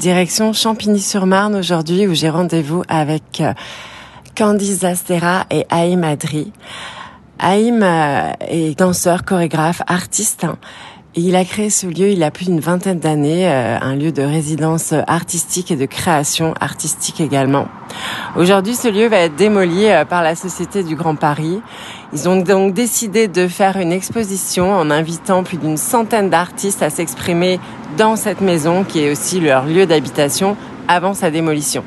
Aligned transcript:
Direction 0.00 0.54
Champigny-sur-Marne 0.54 1.56
aujourd'hui 1.56 2.06
où 2.06 2.14
j'ai 2.14 2.30
rendez-vous 2.30 2.82
avec 2.88 3.42
euh, 3.42 3.52
Candice 4.34 4.78
Zastera 4.78 5.44
et 5.50 5.66
Haïm 5.68 6.04
Adri. 6.04 6.54
Haïm 7.38 7.82
euh, 7.82 8.32
est 8.48 8.78
danseur, 8.78 9.26
chorégraphe, 9.26 9.82
artiste. 9.86 10.46
Et 11.16 11.22
il 11.22 11.34
a 11.34 11.44
créé 11.44 11.70
ce 11.70 11.88
lieu 11.88 12.10
il 12.10 12.18
y 12.18 12.24
a 12.24 12.30
plus 12.30 12.44
d'une 12.44 12.60
vingtaine 12.60 13.00
d'années, 13.00 13.48
euh, 13.48 13.76
un 13.80 13.96
lieu 13.96 14.12
de 14.12 14.22
résidence 14.22 14.94
artistique 15.08 15.72
et 15.72 15.76
de 15.76 15.84
création 15.84 16.54
artistique 16.60 17.20
également. 17.20 17.66
Aujourd'hui, 18.36 18.76
ce 18.76 18.86
lieu 18.86 19.08
va 19.08 19.16
être 19.16 19.34
démoli 19.34 19.86
euh, 19.86 20.04
par 20.04 20.22
la 20.22 20.36
Société 20.36 20.84
du 20.84 20.94
Grand 20.94 21.16
Paris. 21.16 21.60
Ils 22.12 22.28
ont 22.28 22.36
donc 22.36 22.74
décidé 22.74 23.26
de 23.26 23.48
faire 23.48 23.76
une 23.76 23.90
exposition 23.90 24.72
en 24.72 24.88
invitant 24.88 25.42
plus 25.42 25.56
d'une 25.56 25.76
centaine 25.76 26.30
d'artistes 26.30 26.80
à 26.80 26.90
s'exprimer 26.90 27.58
dans 27.98 28.14
cette 28.14 28.40
maison 28.40 28.84
qui 28.84 29.00
est 29.00 29.10
aussi 29.10 29.40
leur 29.40 29.66
lieu 29.66 29.86
d'habitation 29.86 30.56
avant 30.86 31.14
sa 31.14 31.32
démolition. 31.32 31.82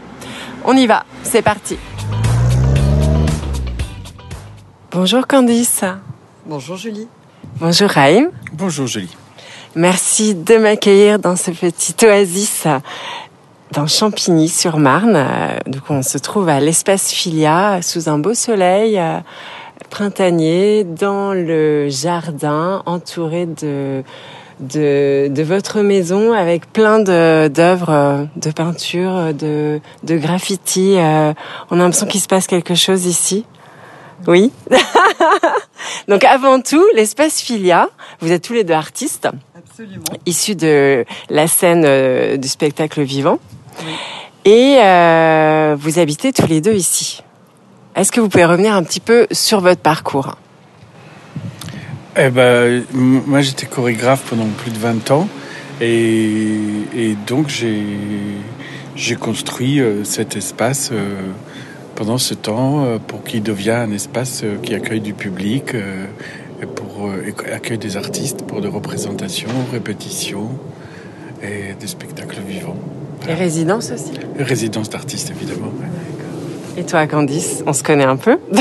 On 0.65 0.75
y 0.75 0.85
va, 0.85 1.05
c'est 1.23 1.41
parti. 1.41 1.77
Bonjour 4.91 5.25
Candice. 5.27 5.85
Bonjour 6.45 6.75
Julie. 6.75 7.07
Bonjour 7.59 7.89
Raïm. 7.89 8.29
Bonjour 8.53 8.87
Julie. 8.87 9.15
Merci 9.75 10.35
de 10.35 10.57
m'accueillir 10.57 11.19
dans 11.19 11.35
ce 11.35 11.51
petit 11.51 11.95
oasis 12.05 12.67
dans 13.71 13.87
Champigny-sur-Marne. 13.87 15.15
Euh, 15.15 15.57
Donc 15.67 15.83
on 15.89 16.01
se 16.03 16.17
trouve 16.17 16.49
à 16.49 16.59
l'espace 16.59 17.11
Filia 17.11 17.81
sous 17.81 18.09
un 18.09 18.17
beau 18.19 18.33
soleil 18.33 18.99
euh, 18.99 19.19
printanier 19.89 20.83
dans 20.83 21.33
le 21.33 21.89
jardin 21.89 22.83
entouré 22.85 23.45
de 23.45 24.03
de, 24.59 25.27
de 25.29 25.43
votre 25.43 25.81
maison 25.81 26.31
avec 26.31 26.71
plein 26.71 26.99
de 26.99 27.47
d'œuvres 27.47 27.89
euh, 27.89 28.25
de 28.35 28.51
peinture, 28.51 29.33
de 29.33 29.79
de 30.03 30.17
graffiti. 30.17 30.95
On 30.97 31.79
a 31.79 31.83
l'impression 31.83 32.07
qu'il 32.07 32.21
se 32.21 32.27
passe 32.27 32.47
quelque 32.47 32.75
chose 32.75 33.05
ici. 33.05 33.45
Oui. 34.27 34.51
Donc 36.07 36.23
avant 36.23 36.61
tout, 36.61 36.83
l'espace 36.95 37.39
Filia, 37.41 37.89
vous 38.19 38.31
êtes 38.31 38.43
tous 38.43 38.53
les 38.53 38.63
deux 38.63 38.73
artistes 38.73 39.27
Absolument. 39.57 40.03
issus 40.25 40.55
de 40.55 41.05
la 41.29 41.47
scène 41.47 41.83
euh, 41.85 42.37
du 42.37 42.47
spectacle 42.47 43.01
vivant. 43.01 43.39
Et 44.45 44.77
euh, 44.81 45.75
vous 45.79 45.99
habitez 45.99 46.33
tous 46.33 46.47
les 46.47 46.61
deux 46.61 46.73
ici. 46.73 47.23
Est-ce 47.95 48.11
que 48.11 48.19
vous 48.19 48.29
pouvez 48.29 48.45
revenir 48.45 48.73
un 48.73 48.83
petit 48.83 48.99
peu 48.99 49.27
sur 49.31 49.61
votre 49.61 49.81
parcours? 49.81 50.37
Eh 52.15 52.29
ben, 52.29 52.83
moi 52.93 53.41
j'étais 53.41 53.65
chorégraphe 53.65 54.23
pendant 54.29 54.45
plus 54.45 54.69
de 54.69 54.77
20 54.77 55.09
ans 55.11 55.27
et, 55.81 56.59
et 56.95 57.15
donc 57.25 57.47
j'ai 57.47 59.15
construit 59.15 59.79
euh, 59.79 60.03
cet 60.03 60.35
espace 60.35 60.89
euh, 60.91 61.15
pendant 61.95 62.17
ce 62.17 62.33
temps 62.33 62.85
euh, 62.85 62.97
pour 62.99 63.23
qu'il 63.23 63.43
devienne 63.43 63.89
un 63.89 63.91
espace 63.91 64.41
euh, 64.43 64.57
qui 64.61 64.75
accueille 64.75 65.01
du 65.01 65.13
public, 65.13 65.75
euh, 65.75 66.05
et 66.61 66.65
pour 66.65 67.09
accueille 67.53 67.77
des 67.77 67.97
artistes 67.97 68.43
pour 68.43 68.61
des 68.61 68.69
représentations, 68.69 69.49
répétitions 69.71 70.49
et 71.41 71.73
des 71.77 71.87
spectacles 71.87 72.39
vivants. 72.47 72.77
Et 73.27 73.33
résidence 73.33 73.91
aussi 73.91 74.11
Résidence 74.39 74.89
d'artistes 74.89 75.31
évidemment. 75.31 75.71
Et 76.77 76.83
toi, 76.83 77.05
Candice, 77.05 77.63
on 77.67 77.73
se 77.73 77.83
connaît 77.83 78.05
un 78.05 78.15
peu? 78.15 78.37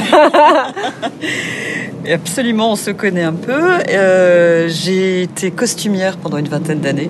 Absolument, 2.12 2.72
on 2.72 2.76
se 2.76 2.90
connaît 2.90 3.22
un 3.22 3.32
peu. 3.32 3.78
Euh, 3.88 4.68
J'ai 4.68 5.22
été 5.22 5.50
costumière 5.50 6.16
pendant 6.16 6.38
une 6.38 6.48
vingtaine 6.48 6.80
d'années 6.80 7.08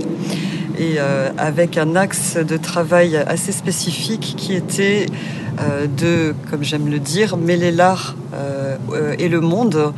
et 0.78 0.94
euh, 0.98 1.30
avec 1.38 1.76
un 1.78 1.96
axe 1.96 2.36
de 2.36 2.56
travail 2.56 3.16
assez 3.16 3.52
spécifique 3.52 4.34
qui 4.36 4.54
était 4.54 5.06
euh, 5.60 5.86
de, 5.86 6.34
comme 6.50 6.62
j'aime 6.62 6.88
le 6.88 6.98
dire, 6.98 7.36
mêler 7.36 7.70
l'art 7.70 8.14
euh, 8.34 8.76
et 9.18 9.28
le 9.28 9.40
monde. 9.40 9.92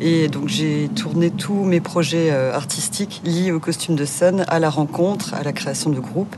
Et 0.00 0.28
donc 0.28 0.48
j'ai 0.48 0.88
tourné 0.94 1.30
tous 1.30 1.64
mes 1.64 1.80
projets 1.80 2.30
artistiques 2.30 3.22
liés 3.24 3.52
au 3.52 3.60
costume 3.60 3.94
de 3.94 4.04
scène, 4.04 4.44
à 4.48 4.58
la 4.58 4.68
rencontre, 4.68 5.34
à 5.34 5.42
la 5.44 5.52
création 5.52 5.90
de 5.90 6.00
groupes. 6.00 6.34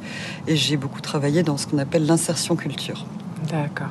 Et 0.47 0.57
j'ai 0.57 0.77
beaucoup 0.77 1.01
travaillé 1.01 1.43
dans 1.43 1.57
ce 1.57 1.67
qu'on 1.67 1.79
appelle 1.79 2.07
l'insertion 2.07 2.55
culture. 2.55 3.07
D'accord. 3.51 3.89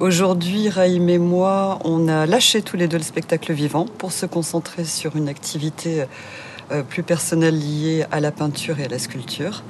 Aujourd'hui, 0.00 0.68
Raïm 0.68 1.08
et 1.08 1.18
moi, 1.18 1.78
on 1.84 2.08
a 2.08 2.26
lâché 2.26 2.62
tous 2.62 2.76
les 2.76 2.86
deux 2.88 2.98
le 2.98 3.02
spectacle 3.02 3.52
vivant 3.52 3.86
pour 3.96 4.12
se 4.12 4.26
concentrer 4.26 4.84
sur 4.84 5.16
une 5.16 5.28
activité 5.28 6.04
plus 6.88 7.02
personnelle 7.02 7.58
liée 7.58 8.04
à 8.10 8.20
la 8.20 8.30
peinture 8.30 8.78
et 8.80 8.84
à 8.84 8.88
la 8.88 8.98
sculpture. 8.98 9.62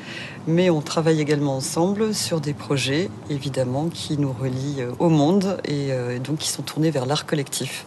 Mais 0.46 0.70
on 0.70 0.80
travaille 0.80 1.20
également 1.20 1.56
ensemble 1.56 2.14
sur 2.14 2.40
des 2.40 2.54
projets, 2.54 3.10
évidemment, 3.28 3.88
qui 3.88 4.16
nous 4.16 4.32
relient 4.32 4.80
euh, 4.80 4.92
au 4.98 5.10
monde 5.10 5.58
et 5.64 5.92
euh, 5.92 6.18
donc 6.18 6.38
qui 6.38 6.48
sont 6.48 6.62
tournés 6.62 6.90
vers 6.90 7.04
l'art 7.04 7.26
collectif, 7.26 7.84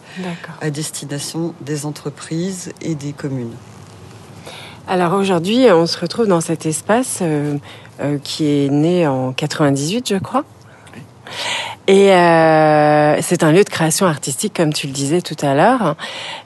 à 0.60 0.70
destination 0.70 1.54
des 1.60 1.86
entreprises 1.86 2.72
et 2.80 2.94
des 2.94 3.12
communes. 3.12 3.54
Alors 4.88 5.14
aujourd'hui, 5.14 5.66
on 5.70 5.86
se 5.86 5.98
retrouve 5.98 6.26
dans 6.26 6.40
cet 6.40 6.66
espace 6.66 7.18
euh, 7.22 7.56
euh, 8.00 8.18
qui 8.18 8.46
est 8.46 8.68
né 8.68 9.06
en 9.06 9.32
98, 9.32 10.08
je 10.08 10.16
crois. 10.16 10.44
Et 11.88 12.12
euh, 12.12 13.20
c'est 13.22 13.42
un 13.42 13.52
lieu 13.52 13.64
de 13.64 13.68
création 13.68 14.06
artistique, 14.06 14.54
comme 14.54 14.72
tu 14.72 14.86
le 14.86 14.92
disais 14.92 15.20
tout 15.20 15.36
à 15.42 15.54
l'heure. 15.54 15.96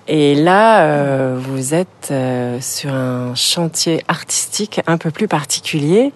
Et 0.08 0.34
là, 0.34 0.82
euh, 0.82 1.38
vous 1.38 1.74
êtes 1.74 2.08
euh, 2.10 2.58
sur 2.60 2.92
un 2.92 3.34
chantier 3.34 4.02
artistique 4.08 4.80
un 4.86 4.96
peu 4.96 5.10
plus 5.10 5.28
particulier 5.28 6.12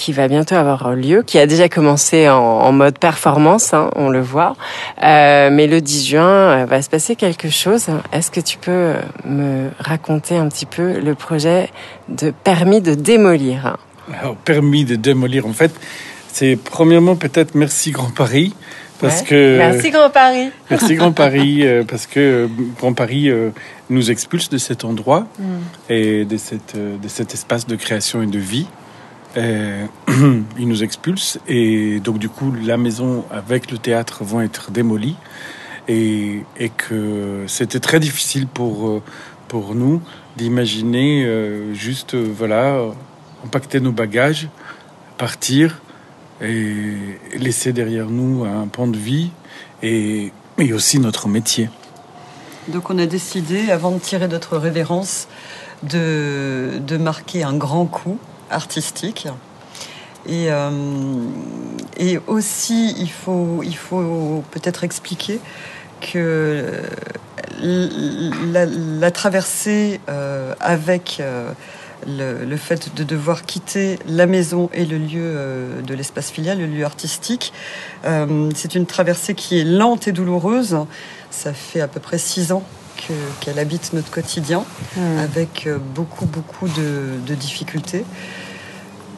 qui 0.00 0.12
va 0.12 0.28
bientôt 0.28 0.54
avoir 0.54 0.94
lieu, 0.94 1.22
qui 1.22 1.38
a 1.38 1.46
déjà 1.46 1.68
commencé 1.68 2.28
en, 2.28 2.72
mode 2.72 2.98
performance, 2.98 3.74
hein, 3.74 3.90
on 3.96 4.08
le 4.08 4.20
voit. 4.20 4.56
Euh, 5.02 5.50
mais 5.52 5.66
le 5.66 5.80
10 5.80 6.06
juin, 6.06 6.22
euh, 6.22 6.64
va 6.64 6.80
se 6.80 6.88
passer 6.88 7.16
quelque 7.16 7.50
chose. 7.50 7.88
Est-ce 8.12 8.30
que 8.30 8.40
tu 8.40 8.56
peux 8.56 8.94
me 9.26 9.68
raconter 9.78 10.36
un 10.38 10.48
petit 10.48 10.66
peu 10.66 10.98
le 11.00 11.14
projet 11.14 11.68
de 12.08 12.30
permis 12.30 12.80
de 12.80 12.94
démolir? 12.94 13.76
Alors, 14.18 14.36
permis 14.36 14.84
de 14.84 14.96
démolir, 14.96 15.46
en 15.46 15.52
fait, 15.52 15.72
c'est 16.32 16.56
premièrement 16.56 17.16
peut-être 17.16 17.54
merci 17.54 17.90
Grand 17.90 18.10
Paris. 18.14 18.54
Parce 19.00 19.20
Ouais. 19.22 19.26
que 19.28 19.58
Merci 19.58 19.90
Grand 19.90 20.10
Paris. 20.10 20.50
merci 20.70 20.94
Grand 20.94 21.12
Paris 21.12 21.60
euh, 21.66 21.84
parce 21.88 22.06
que 22.06 22.20
euh, 22.20 22.48
Grand 22.78 22.92
Paris 22.92 23.30
euh, 23.30 23.48
nous 23.88 24.10
expulse 24.10 24.50
de 24.50 24.58
cet 24.58 24.84
endroit 24.84 25.26
et 25.88 26.26
de 26.26 26.36
cette 26.36 26.76
de 26.76 27.08
cet 27.08 27.32
espace 27.32 27.66
de 27.66 27.76
création 27.76 28.20
et 28.22 28.26
de 28.26 28.38
vie. 28.38 28.66
Euh, 29.38 29.86
il 30.58 30.68
nous 30.68 30.82
expulse 30.82 31.38
et 31.48 32.00
donc 32.00 32.18
du 32.18 32.28
coup 32.28 32.52
la 32.52 32.76
maison 32.76 33.24
avec 33.30 33.70
le 33.70 33.78
théâtre 33.78 34.22
vont 34.24 34.40
être 34.42 34.70
démolies 34.70 35.16
et, 35.88 36.40
et 36.58 36.68
que 36.68 37.44
c'était 37.46 37.80
très 37.80 38.00
difficile 38.00 38.46
pour 38.48 39.00
pour 39.48 39.74
nous 39.74 40.02
d'imaginer 40.36 41.24
euh, 41.24 41.72
juste 41.74 42.14
voilà 42.16 42.82
empaqueter 43.44 43.80
nos 43.80 43.92
bagages, 43.92 44.48
partir 45.16 45.80
et 46.40 47.18
laisser 47.36 47.72
derrière 47.72 48.06
nous 48.06 48.44
un 48.44 48.66
pan 48.66 48.86
de 48.86 48.96
vie 48.96 49.30
et, 49.82 50.32
et 50.58 50.72
aussi 50.72 50.98
notre 50.98 51.28
métier. 51.28 51.68
Donc 52.68 52.90
on 52.90 52.98
a 52.98 53.06
décidé, 53.06 53.70
avant 53.70 53.90
de 53.90 53.98
tirer 53.98 54.28
notre 54.28 54.56
révérence, 54.56 55.28
de, 55.82 56.80
de 56.86 56.96
marquer 56.96 57.42
un 57.42 57.56
grand 57.56 57.86
coup 57.86 58.18
artistique. 58.50 59.28
Et, 60.26 60.50
euh, 60.50 60.70
et 61.96 62.18
aussi, 62.26 62.94
il 62.98 63.10
faut, 63.10 63.62
il 63.64 63.76
faut 63.76 64.44
peut-être 64.50 64.84
expliquer 64.84 65.40
que 66.00 66.82
la, 67.62 69.10
traversée 69.10 70.00
euh, 70.08 70.54
avec 70.60 71.18
euh, 71.20 71.52
le, 72.06 72.44
le 72.44 72.56
fait 72.56 72.94
de 72.94 73.04
devoir 73.04 73.42
quitter 73.42 73.98
la 74.06 74.26
maison 74.26 74.70
et 74.72 74.84
le 74.84 74.98
lieu 74.98 75.20
euh, 75.22 75.82
de 75.82 75.94
l'espace 75.94 76.30
filial, 76.30 76.58
le 76.58 76.66
lieu 76.66 76.84
artistique, 76.84 77.52
euh, 78.04 78.50
c'est 78.54 78.74
une 78.74 78.86
traversée 78.86 79.34
qui 79.34 79.58
est 79.58 79.64
lente 79.64 80.08
et 80.08 80.12
douloureuse. 80.12 80.76
Ça 81.30 81.52
fait 81.52 81.80
à 81.80 81.88
peu 81.88 82.00
près 82.00 82.18
six 82.18 82.52
ans 82.52 82.62
que- 82.96 83.12
qu'elle 83.44 83.58
habite 83.58 83.92
notre 83.92 84.10
quotidien, 84.10 84.64
avec 85.18 85.66
euh, 85.66 85.78
beaucoup, 85.94 86.26
beaucoup 86.26 86.68
de, 86.68 87.18
de 87.26 87.34
difficultés. 87.34 88.04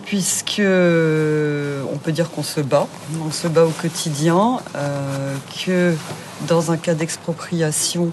puisque 0.04 0.60
on 0.60 1.96
peut 1.98 2.12
dire 2.12 2.30
qu'on 2.30 2.42
se 2.42 2.60
bat, 2.60 2.86
on 3.26 3.30
se 3.30 3.48
bat 3.48 3.64
au 3.64 3.70
quotidien, 3.70 4.60
euh, 4.76 5.34
que 5.64 5.94
dans 6.48 6.70
un 6.70 6.76
cas 6.76 6.94
d'expropriation, 6.94 8.10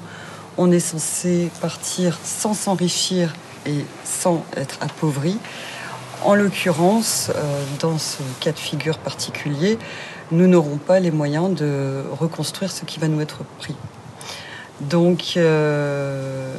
on 0.58 0.72
est 0.72 0.80
censé 0.80 1.50
partir 1.62 2.18
sans 2.24 2.54
s'enrichir 2.54 3.34
et 3.66 3.86
sans 4.04 4.44
être 4.56 4.78
appauvri. 4.82 5.38
En 6.24 6.36
l'occurrence, 6.36 7.32
euh, 7.34 7.64
dans 7.80 7.98
ce 7.98 8.18
cas 8.42 8.52
de 8.52 8.60
figure 8.60 8.98
particulier, 8.98 9.78
nous 10.32 10.48
n'aurons 10.48 10.78
pas 10.78 11.00
les 11.00 11.12
moyens 11.12 11.54
de 11.56 12.04
reconstruire 12.20 12.72
ce 12.72 12.86
qui 12.86 13.00
va 13.00 13.08
nous 13.08 13.22
être 13.22 13.40
pris. 13.60 13.76
Donc, 14.82 15.34
euh, 15.38 16.54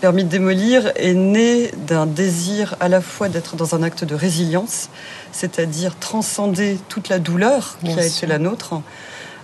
permis 0.00 0.24
de 0.24 0.28
démolir 0.28 0.92
est 0.96 1.12
né 1.14 1.70
d'un 1.86 2.06
désir 2.06 2.74
à 2.80 2.88
la 2.88 3.00
fois 3.00 3.28
d'être 3.28 3.56
dans 3.56 3.74
un 3.74 3.82
acte 3.82 4.04
de 4.04 4.14
résilience, 4.14 4.88
c'est-à-dire 5.32 5.98
transcender 5.98 6.78
toute 6.88 7.08
la 7.08 7.18
douleur 7.18 7.76
qui 7.80 7.86
Bien 7.86 7.98
a 7.98 8.02
sûr. 8.02 8.24
été 8.24 8.26
la 8.26 8.38
nôtre, 8.38 8.80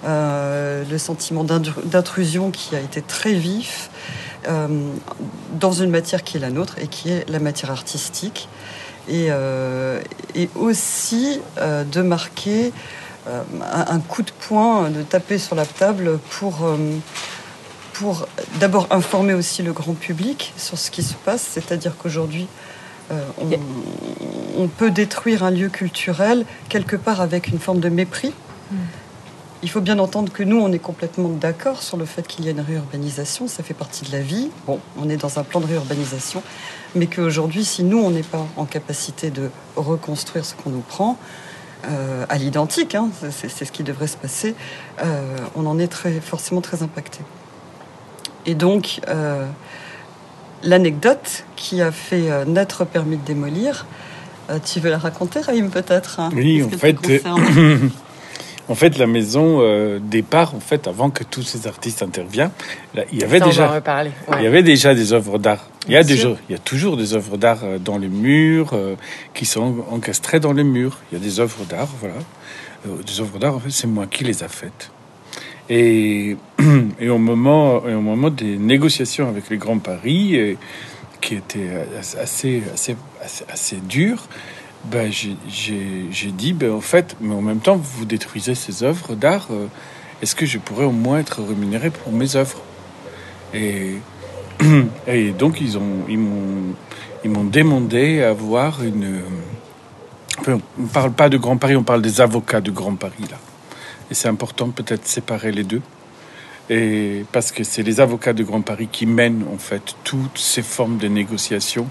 euh, 0.06 0.84
le 0.90 0.98
sentiment 0.98 1.44
d'intru- 1.44 1.82
d'intrusion 1.84 2.50
qui 2.50 2.74
a 2.76 2.80
été 2.80 3.02
très 3.02 3.32
vif 3.34 3.90
dans 5.60 5.72
une 5.72 5.90
matière 5.90 6.22
qui 6.22 6.36
est 6.36 6.40
la 6.40 6.50
nôtre 6.50 6.76
et 6.78 6.86
qui 6.86 7.10
est 7.10 7.28
la 7.28 7.38
matière 7.40 7.70
artistique, 7.70 8.48
et, 9.08 9.28
euh, 9.30 10.00
et 10.34 10.48
aussi 10.56 11.40
euh, 11.58 11.84
de 11.84 12.02
marquer 12.02 12.72
euh, 13.28 13.42
un, 13.60 14.00
coup 14.00 14.22
de 14.22 14.30
poing, 14.30 14.90
de 14.90 15.02
taper 15.02 15.38
sur 15.38 15.56
la 15.56 15.66
table 15.66 16.18
pour 16.30 16.64
euh, 16.64 16.76
pour 17.92 18.28
d'abord 18.60 18.86
informer 18.90 19.32
aussi 19.32 19.62
le 19.62 19.72
grand 19.72 19.94
public 19.94 20.52
sur 20.58 20.78
ce 20.78 20.90
qui 20.90 21.02
se 21.02 21.14
passe, 21.14 21.42
c'est-à-dire 21.42 21.96
qu'aujourd'hui, 21.96 22.46
euh, 23.10 23.20
on, 23.38 23.48
Yeah. 23.48 23.58
on 24.58 24.68
peut 24.68 24.90
détruire 24.90 25.44
un 25.44 25.50
lieu 25.50 25.68
culturel 25.68 26.44
quelque 26.68 26.96
part 26.96 27.20
avec 27.20 27.48
une 27.48 27.58
forme 27.58 27.80
de 27.80 27.88
mépris. 27.88 28.32
Il 29.66 29.70
faut 29.70 29.80
bien 29.80 29.98
entendre 29.98 30.32
que 30.32 30.44
nous, 30.44 30.60
on 30.60 30.70
est 30.70 30.78
complètement 30.78 31.28
d'accord 31.28 31.82
sur 31.82 31.96
le 31.96 32.04
fait 32.04 32.24
qu'il 32.24 32.44
y 32.44 32.48
a 32.48 32.52
une 32.52 32.60
réurbanisation, 32.60 33.48
ça 33.48 33.64
fait 33.64 33.74
partie 33.74 34.04
de 34.04 34.12
la 34.12 34.20
vie. 34.20 34.48
Bon, 34.64 34.78
on 34.96 35.08
est 35.08 35.16
dans 35.16 35.40
un 35.40 35.42
plan 35.42 35.58
de 35.58 35.66
réurbanisation, 35.66 36.44
mais 36.94 37.08
qu'aujourd'hui, 37.08 37.64
si 37.64 37.82
nous, 37.82 37.98
on 37.98 38.10
n'est 38.10 38.22
pas 38.22 38.46
en 38.56 38.64
capacité 38.64 39.30
de 39.30 39.50
reconstruire 39.74 40.44
ce 40.44 40.54
qu'on 40.54 40.70
nous 40.70 40.84
prend, 40.86 41.18
euh, 41.88 42.24
à 42.28 42.38
l'identique, 42.38 42.94
hein, 42.94 43.08
c'est 43.28 43.64
ce 43.64 43.72
qui 43.72 43.82
devrait 43.82 44.06
se 44.06 44.16
passer, 44.16 44.54
euh, 45.04 45.36
on 45.56 45.66
en 45.66 45.80
est 45.80 45.88
très, 45.88 46.20
forcément 46.20 46.60
très 46.60 46.84
impacté. 46.84 47.18
Et 48.46 48.54
donc, 48.54 49.00
euh, 49.08 49.48
l'anecdote 50.62 51.44
qui 51.56 51.82
a 51.82 51.90
fait 51.90 52.46
naître 52.46 52.84
Permis 52.84 53.16
de 53.16 53.24
démolir, 53.24 53.84
tu 54.64 54.78
veux 54.78 54.90
la 54.90 54.98
raconter, 54.98 55.40
Raïm, 55.40 55.70
peut-être 55.70 56.20
hein, 56.20 56.30
Oui, 56.32 56.62
en 56.62 56.68
fait, 56.68 56.96
En 58.68 58.74
fait, 58.74 58.98
la 58.98 59.06
maison 59.06 59.58
euh, 59.60 59.98
départ, 60.00 60.54
en 60.54 60.60
fait, 60.60 60.88
avant 60.88 61.10
que 61.10 61.22
tous 61.22 61.42
ces 61.42 61.66
artistes 61.68 62.02
interviennent, 62.02 62.50
là, 62.94 63.04
il 63.12 63.20
y 63.20 63.24
avait 63.24 63.38
Ça, 63.38 63.44
déjà, 63.46 63.82
il 64.38 64.42
y 64.42 64.46
avait 64.46 64.62
déjà 64.64 64.94
des 64.94 65.12
œuvres 65.12 65.38
d'art. 65.38 65.68
Il 65.86 65.92
y 65.92 65.96
a 65.96 66.00
il 66.48 66.52
y 66.52 66.54
a 66.54 66.58
toujours 66.58 66.96
des 66.96 67.14
œuvres 67.14 67.36
d'art 67.36 67.60
euh, 67.62 67.78
dans 67.78 67.96
les 67.96 68.08
murs, 68.08 68.70
euh, 68.72 68.96
qui 69.34 69.46
sont 69.46 69.84
encastrées 69.90 70.40
dans 70.40 70.52
les 70.52 70.64
murs. 70.64 70.98
Il 71.12 71.18
y 71.18 71.20
a 71.20 71.24
des 71.24 71.38
œuvres 71.38 71.64
d'art, 71.64 71.88
voilà. 72.00 72.16
Euh, 72.88 73.02
des 73.06 73.20
œuvres 73.20 73.38
d'art, 73.38 73.54
en 73.54 73.60
fait, 73.60 73.70
c'est 73.70 73.86
moi 73.86 74.06
qui 74.06 74.24
les 74.24 74.42
a 74.42 74.48
faites. 74.48 74.90
Et, 75.68 76.36
et 77.00 77.08
au 77.08 77.18
moment, 77.18 77.86
et 77.86 77.94
au 77.94 78.00
moment 78.00 78.30
des 78.30 78.56
négociations 78.56 79.28
avec 79.28 79.48
les 79.48 79.58
Grands 79.58 79.78
Paris, 79.78 80.34
et- 80.34 80.58
qui 81.20 81.34
étaient 81.34 81.70
assez, 81.98 82.62
assez, 82.72 82.96
assez, 83.24 83.44
assez 83.50 83.76
dures, 83.76 84.28
ben, 84.90 85.10
j'ai- 85.12 86.30
dit, 86.32 86.52
ben, 86.52 86.72
en 86.72 86.80
fait, 86.80 87.16
mais 87.20 87.34
en 87.34 87.42
même 87.42 87.60
temps, 87.60 87.76
vous 87.76 88.04
détruisez 88.04 88.54
ces 88.54 88.82
œuvres 88.82 89.14
d'art. 89.14 89.48
euh, 89.50 89.66
Est-ce 90.22 90.34
que 90.34 90.46
je 90.46 90.58
pourrais 90.58 90.84
au 90.86 90.92
moins 90.92 91.18
être 91.18 91.42
rémunéré 91.42 91.90
pour 91.90 92.12
mes 92.12 92.36
œuvres? 92.36 92.62
Et, 93.52 93.96
et 95.06 95.30
donc, 95.32 95.60
ils 95.60 95.76
ont, 95.76 96.04
ils 96.08 96.18
m'ont, 96.18 96.74
ils 97.24 97.50
demandé 97.50 98.22
à 98.22 98.30
avoir 98.30 98.82
une. 98.82 99.22
On 100.46 100.60
ne 100.82 100.86
parle 100.88 101.12
pas 101.12 101.28
de 101.28 101.36
Grand 101.38 101.56
Paris, 101.56 101.76
on 101.76 101.82
parle 101.82 102.02
des 102.02 102.20
avocats 102.20 102.60
de 102.60 102.70
Grand 102.70 102.94
Paris 102.94 103.24
là. 103.30 103.38
Et 104.10 104.14
c'est 104.14 104.28
important 104.28 104.70
peut-être 104.70 105.06
séparer 105.06 105.50
les 105.50 105.64
deux. 105.64 105.82
Et 106.68 107.24
parce 107.32 107.52
que 107.52 107.64
c'est 107.64 107.82
les 107.82 108.00
avocats 108.00 108.32
de 108.32 108.42
Grand 108.42 108.60
Paris 108.60 108.88
qui 108.90 109.06
mènent 109.06 109.44
en 109.52 109.58
fait 109.58 109.94
toutes 110.04 110.38
ces 110.38 110.62
formes 110.62 110.98
de 110.98 111.08
négociations, 111.08 111.86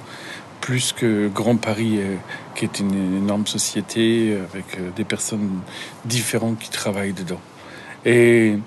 plus 0.66 0.94
que 0.94 1.28
Grand 1.28 1.58
Paris, 1.58 2.00
euh, 2.00 2.16
qui 2.56 2.66
est 2.66 2.80
une 2.80 3.18
énorme 3.18 3.46
société 3.46 4.36
avec 4.52 4.80
euh, 4.80 4.90
des 4.96 5.04
personnes 5.04 5.62
différentes 6.06 6.58
qui 6.58 6.72
travaillent 6.72 7.14
dedans. 7.14 7.40
Et 8.04 8.58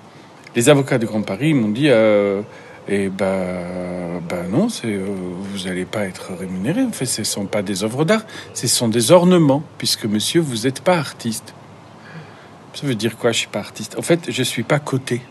les 0.55 0.69
avocats 0.69 0.97
de 0.97 1.05
Grand 1.05 1.23
Paris 1.23 1.53
m'ont 1.53 1.67
dit, 1.67 1.89
euh, 1.89 2.41
et 2.87 3.09
ben, 3.09 4.21
ben 4.29 4.47
non, 4.49 4.69
c'est, 4.69 4.87
euh, 4.87 5.07
vous 5.07 5.67
n'allez 5.67 5.83
pas 5.83 6.05
être 6.05 6.31
rémunéré. 6.39 6.83
En 6.83 6.93
fait, 6.93 7.05
ce 7.05 7.19
ne 7.19 7.25
sont 7.25 7.47
pas 7.47 7.63
des 7.63 7.83
œuvres 7.83 8.05
d'art, 8.05 8.23
ce 8.53 8.67
sont 8.67 8.87
des 8.87 9.11
ornements, 9.11 9.61
puisque 9.77 10.05
monsieur, 10.05 10.39
vous 10.39 10.63
n'êtes 10.63 10.79
pas 10.79 10.97
artiste. 10.97 11.53
Ça 12.75 12.87
veut 12.87 12.95
dire 12.95 13.17
quoi, 13.17 13.33
je 13.33 13.39
suis 13.39 13.47
pas 13.49 13.59
artiste? 13.59 13.97
En 13.99 14.03
fait, 14.03 14.31
je 14.31 14.43
suis 14.43 14.63
pas 14.63 14.79
coté. 14.79 15.21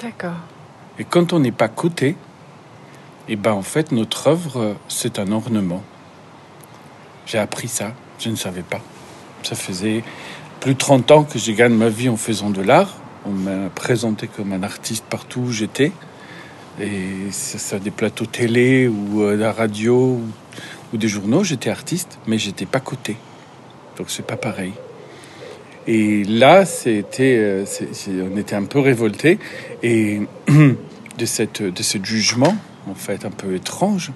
D'accord. 0.00 0.38
Et 1.00 1.04
quand 1.04 1.32
on 1.32 1.40
n'est 1.40 1.50
pas 1.50 1.66
coté, 1.66 2.14
et 3.32 3.36
ben 3.36 3.52
en 3.52 3.62
fait, 3.62 3.92
notre 3.92 4.26
œuvre, 4.26 4.60
euh, 4.60 4.74
c'est 4.88 5.18
un 5.18 5.32
ornement. 5.32 5.82
J'ai 7.24 7.38
appris 7.38 7.66
ça, 7.66 7.94
je 8.18 8.28
ne 8.28 8.36
savais 8.36 8.60
pas. 8.60 8.82
Ça 9.42 9.54
faisait 9.54 10.04
plus 10.60 10.74
de 10.74 10.78
30 10.78 11.10
ans 11.12 11.24
que 11.24 11.38
je 11.38 11.50
gagne 11.52 11.72
ma 11.72 11.88
vie 11.88 12.10
en 12.10 12.18
faisant 12.18 12.50
de 12.50 12.60
l'art. 12.60 12.94
On 13.24 13.30
m'a 13.30 13.70
présenté 13.70 14.26
comme 14.26 14.52
un 14.52 14.62
artiste 14.62 15.06
partout 15.08 15.40
où 15.40 15.50
j'étais. 15.50 15.92
Et 16.78 17.30
ça, 17.30 17.78
des 17.78 17.90
plateaux 17.90 18.26
télé 18.26 18.86
ou 18.86 19.22
euh, 19.22 19.34
la 19.34 19.50
radio 19.50 20.20
ou, 20.92 20.96
des 20.98 21.08
journaux, 21.08 21.42
j'étais 21.42 21.70
artiste, 21.70 22.18
mais 22.26 22.36
j'étais 22.36 22.66
pas 22.66 22.80
coté. 22.80 23.16
Donc 23.96 24.10
c'est 24.10 24.26
pas 24.26 24.36
pareil. 24.36 24.74
Et 25.86 26.24
là, 26.24 26.66
c'était, 26.66 27.38
euh, 27.38 27.64
on 28.30 28.36
était 28.36 28.56
un 28.56 28.64
peu 28.64 28.78
révoltés 28.78 29.38
et 29.82 30.20
de 30.48 31.24
cette, 31.24 31.62
de 31.62 31.82
ce 31.82 31.96
jugement, 32.04 32.54
en 32.90 32.94
fait, 32.94 33.24
un 33.24 33.30
peu 33.30 33.54
étrange, 33.54 34.12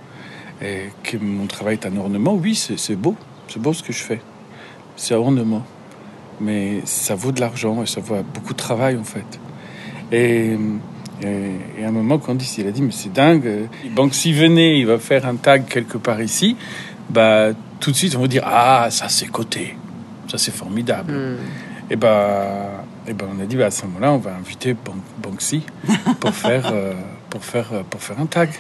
et 0.62 0.90
que 1.02 1.16
mon 1.16 1.46
travail 1.46 1.74
est 1.74 1.86
un 1.86 1.96
ornement. 1.96 2.34
Oui, 2.34 2.54
c'est 2.54 2.96
beau, 2.96 3.14
c'est 3.48 3.60
beau 3.60 3.72
ce 3.72 3.82
que 3.82 3.92
je 3.92 4.02
fais. 4.02 4.20
C'est 4.96 5.14
un 5.14 5.18
ornement, 5.18 5.64
mais 6.40 6.80
ça 6.84 7.14
vaut 7.14 7.32
de 7.32 7.40
l'argent 7.40 7.82
et 7.82 7.86
ça 7.86 8.00
vaut 8.00 8.16
beaucoup 8.34 8.52
de 8.54 8.58
travail 8.58 8.96
en 8.96 9.04
fait. 9.04 9.38
Et, 10.12 10.56
et, 11.22 11.26
et 11.78 11.84
à 11.84 11.88
un 11.88 11.92
moment, 11.92 12.18
Candice, 12.18 12.56
il 12.58 12.66
a 12.66 12.70
dit, 12.70 12.80
mais 12.82 12.92
c'est 12.92 13.12
dingue. 13.12 13.68
S'il 14.12 14.34
venait, 14.34 14.78
il 14.78 14.86
va 14.86 14.98
faire 14.98 15.26
un 15.26 15.36
tag 15.36 15.66
quelque 15.66 15.98
part 15.98 16.22
ici, 16.22 16.56
bah, 17.10 17.48
tout 17.80 17.90
de 17.90 17.96
suite, 17.96 18.16
on 18.16 18.20
va 18.20 18.26
dire, 18.28 18.44
ah, 18.46 18.88
ça 18.90 19.08
c'est 19.08 19.26
coté. 19.30 19.76
Ça 20.28 20.38
c'est 20.38 20.54
formidable. 20.54 21.12
Hmm. 21.12 21.36
Et 21.90 21.96
ben, 21.96 22.46
et 23.06 23.12
ben, 23.12 23.26
on 23.36 23.40
a 23.40 23.46
dit, 23.46 23.56
bah, 23.56 23.66
à 23.66 23.70
ce 23.70 23.84
moment-là, 23.86 24.12
on 24.12 24.18
va 24.18 24.34
inviter 24.34 24.74
Ban- 24.74 24.94
Banksy 25.22 25.62
pour 26.20 26.30
faire, 26.34 26.70
euh, 26.72 26.94
pour 27.36 27.44
faire, 27.44 27.66
euh, 27.72 27.82
pour 27.88 28.02
faire 28.02 28.18
un 28.18 28.26
tag. 28.26 28.50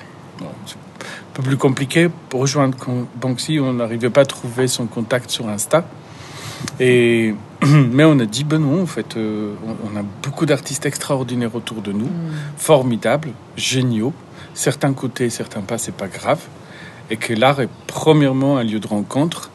C'est 0.66 0.74
un 0.74 1.32
peu 1.32 1.42
plus 1.42 1.56
compliqué. 1.56 2.10
Pour 2.28 2.40
rejoindre 2.40 2.76
Banksy, 3.18 3.58
on 3.58 3.72
n'arrivait 3.72 4.10
pas 4.10 4.22
à 4.22 4.24
trouver 4.26 4.68
son 4.68 4.86
contact 4.86 5.30
sur 5.30 5.48
Insta. 5.48 5.86
Et, 6.78 7.34
mais 7.66 8.04
on 8.04 8.18
a 8.18 8.26
dit, 8.26 8.44
ben 8.44 8.58
non, 8.58 8.82
en 8.82 8.86
fait, 8.86 9.16
euh, 9.16 9.54
on, 9.66 9.92
on 9.94 9.98
a 9.98 10.02
beaucoup 10.22 10.44
d'artistes 10.44 10.84
extraordinaires 10.84 11.54
autour 11.54 11.80
de 11.80 11.92
nous, 11.92 12.10
formidables, 12.58 13.30
géniaux. 13.56 14.12
Certains 14.52 14.92
côtés, 14.92 15.30
certains 15.30 15.62
pas, 15.62 15.78
c'est 15.78 15.94
pas 15.94 16.08
grave. 16.08 16.40
Et 17.08 17.16
que 17.16 17.32
l'art 17.32 17.60
est 17.60 17.70
premièrement 17.86 18.58
un 18.58 18.64
lieu 18.64 18.80
de 18.80 18.86
rencontre 18.86 19.50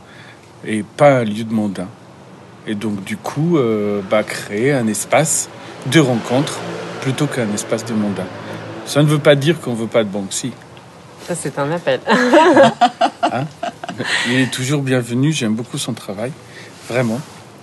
et 0.65 0.83
pas 0.83 1.19
un 1.19 1.23
lieu 1.25 1.43
de 1.43 1.53
mondain. 1.53 1.87
Et 2.65 2.73
donc, 2.73 3.03
du 3.03 3.17
coup, 3.17 3.57
euh, 3.57 4.01
bah, 4.09 4.23
créer 4.23 4.71
un 4.71 4.87
espace 4.87 5.49
de 5.91 5.99
rencontre 5.99 6.59
plutôt 7.01 7.27
qu'un 7.27 7.51
espace 7.53 7.85
de 7.85 7.93
mondain. 7.93 8.25
Ça 8.91 9.01
ne 9.01 9.07
veut 9.07 9.19
pas 9.19 9.35
dire 9.35 9.61
qu'on 9.61 9.73
veut 9.73 9.87
pas 9.87 10.03
de 10.03 10.09
Banksy. 10.09 10.51
Ça, 11.25 11.33
c'est 11.33 11.57
un 11.57 11.71
appel. 11.71 12.01
Il 14.27 14.33
est 14.33 14.51
toujours 14.51 14.81
bienvenu, 14.81 15.31
j'aime 15.31 15.55
beaucoup 15.55 15.77
son 15.77 15.93
travail, 15.93 16.33
vraiment. 16.89 17.21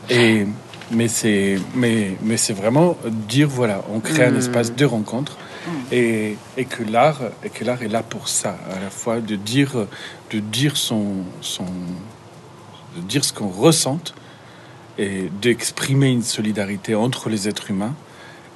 Et, 0.09 0.47
mais 0.91 1.07
c'est 1.09 1.59
mais, 1.75 2.17
mais 2.23 2.39
c'est 2.39 2.55
vraiment 2.55 2.97
dire, 3.29 3.47
voilà, 3.47 3.83
on 3.93 4.01
crée 4.01 4.25
un 4.25 4.31
Mm. 4.31 4.39
espace 4.39 4.73
de 4.75 4.87
rencontre 4.87 5.37
et, 5.93 6.39
et 6.57 6.65
que 6.65 6.83
l'art 6.83 7.21
et 7.45 7.51
que 7.51 7.63
l'art 7.63 7.83
est 7.83 7.89
là 7.89 8.03
pour 8.03 8.29
ça, 8.29 8.57
à 8.75 8.81
la 8.83 8.89
fois 8.89 9.21
de 9.21 9.37
dire, 9.37 9.73
de 10.31 10.39
dire, 10.39 10.79
son, 10.79 11.17
son, 11.43 11.67
de 12.97 13.03
dire 13.03 13.23
ce 13.23 13.35
qu'on 13.35 13.49
ressente 13.51 14.15
et 14.97 15.29
d'exprimer 15.43 16.09
une 16.09 16.23
solidarité 16.23 16.95
entre 16.95 17.29
les 17.29 17.49
êtres 17.49 17.71
humains 17.71 17.95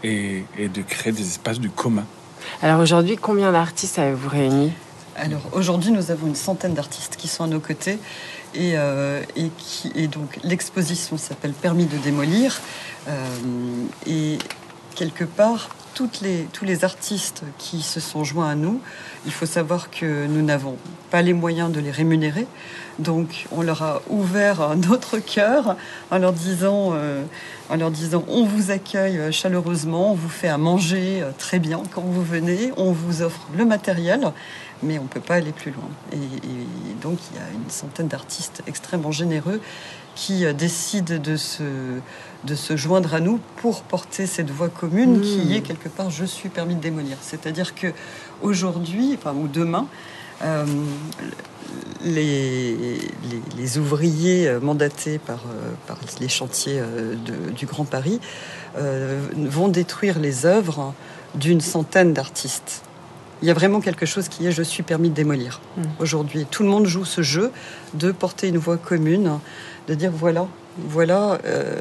et, 0.02 0.44
et 0.56 0.68
de 0.68 0.80
créer 0.80 1.12
des 1.12 1.20
espaces 1.28 1.60
du 1.60 1.68
commun. 1.68 2.06
Alors 2.62 2.80
aujourd'hui, 2.80 3.16
combien 3.16 3.52
d'artistes 3.52 3.98
avez-vous 3.98 4.28
réunis? 4.28 4.72
Alors 5.16 5.42
aujourd'hui, 5.52 5.90
nous 5.90 6.10
avons 6.10 6.26
une 6.26 6.34
centaine 6.34 6.74
d'artistes 6.74 7.16
qui 7.16 7.28
sont 7.28 7.44
à 7.44 7.46
nos 7.46 7.60
côtés 7.60 7.98
Et, 8.54 8.72
euh, 8.76 9.22
qui, 9.58 10.08
donc 10.08 10.38
l'exposition 10.42 11.18
s'appelle 11.18 11.52
Permis 11.52 11.86
de 11.86 11.96
démolir. 11.98 12.60
Euh, 13.08 13.26
et 14.06 14.38
quelque 14.94 15.24
part, 15.24 15.70
les, 16.22 16.46
tous 16.52 16.64
les 16.64 16.84
artistes 16.84 17.42
qui 17.58 17.82
se 17.82 18.00
sont 18.00 18.24
joints 18.24 18.50
à 18.50 18.54
nous, 18.54 18.80
il 19.26 19.32
faut 19.32 19.46
savoir 19.46 19.90
que 19.90 20.26
nous 20.26 20.42
n'avons 20.42 20.76
pas 21.10 21.22
les 21.22 21.32
moyens 21.32 21.70
de 21.72 21.80
les 21.80 21.90
rémunérer. 21.90 22.46
Donc 22.98 23.46
on 23.52 23.62
leur 23.62 23.82
a 23.82 24.02
ouvert 24.10 24.76
notre 24.76 25.18
cœur 25.18 25.76
en 26.10 26.18
leur 26.18 26.32
disant, 26.32 26.90
euh, 26.94 27.22
en 27.70 27.76
leur 27.76 27.90
disant 27.90 28.24
on 28.28 28.44
vous 28.44 28.70
accueille 28.70 29.32
chaleureusement, 29.32 30.12
on 30.12 30.14
vous 30.14 30.28
fait 30.28 30.48
à 30.48 30.58
manger 30.58 31.24
très 31.38 31.58
bien 31.58 31.82
quand 31.94 32.02
vous 32.02 32.22
venez, 32.22 32.72
on 32.76 32.92
vous 32.92 33.22
offre 33.22 33.46
le 33.56 33.64
matériel, 33.64 34.32
mais 34.82 34.98
on 34.98 35.04
ne 35.04 35.08
peut 35.08 35.20
pas 35.20 35.36
aller 35.36 35.52
plus 35.52 35.70
loin. 35.70 35.88
Et, 36.12 36.16
et 36.16 36.94
donc 37.00 37.18
il 37.30 37.38
y 37.38 37.40
a 37.40 37.48
une 37.52 37.70
centaine 37.70 38.08
d'artistes 38.08 38.62
extrêmement 38.66 39.12
généreux 39.12 39.60
qui 40.14 40.44
euh, 40.44 40.52
décident 40.52 41.18
de 41.18 41.36
se, 41.36 41.62
de 42.44 42.54
se 42.54 42.76
joindre 42.76 43.14
à 43.14 43.20
nous 43.20 43.38
pour 43.58 43.82
porter 43.82 44.26
cette 44.26 44.50
voix 44.50 44.68
commune 44.68 45.18
Mmh. 45.18 45.20
qui 45.22 45.54
est 45.54 45.60
quelque 45.60 45.88
part 45.88 46.10
je 46.10 46.24
suis 46.24 46.48
permis 46.48 46.74
de 46.74 46.80
démolir. 46.80 47.16
C'est-à-dire 47.20 47.74
que 47.74 47.88
aujourd'hui, 48.42 49.16
enfin, 49.18 49.32
ou 49.34 49.46
demain, 49.48 49.86
euh, 50.42 50.64
les, 52.04 52.74
les, 52.74 53.00
les 53.56 53.78
ouvriers 53.78 54.48
euh, 54.48 54.60
mandatés 54.60 55.18
par, 55.18 55.38
euh, 55.46 55.70
par 55.86 55.98
les 56.20 56.28
chantiers 56.28 56.80
de- 56.80 57.50
du 57.52 57.66
Grand 57.66 57.84
Paris 57.84 58.20
euh, 58.76 59.20
vont 59.36 59.68
détruire 59.68 60.18
les 60.18 60.46
œuvres 60.46 60.94
d'une 61.34 61.60
centaine 61.60 62.12
d'artistes. 62.12 62.82
Il 63.40 63.48
y 63.48 63.50
a 63.50 63.54
vraiment 63.54 63.80
quelque 63.80 64.06
chose 64.06 64.28
qui 64.28 64.46
est 64.46 64.52
je 64.52 64.62
suis 64.62 64.82
permis 64.82 65.10
de 65.10 65.14
démolir 65.14 65.60
Mm. 65.76 65.82
aujourd'hui. 66.00 66.46
Tout 66.50 66.62
le 66.62 66.68
monde 66.68 66.86
joue 66.86 67.04
ce 67.04 67.22
jeu 67.22 67.50
de 67.94 68.12
porter 68.12 68.48
une 68.48 68.58
voix 68.58 68.76
commune, 68.76 69.38
de 69.88 69.94
dire 69.94 70.12
voilà, 70.12 70.46
voilà 70.78 71.38
euh, 71.44 71.80